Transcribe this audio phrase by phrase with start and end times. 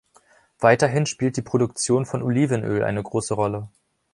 [0.59, 3.69] Weiterhin spielt die Produktion von Olivenöl eine große Rolle.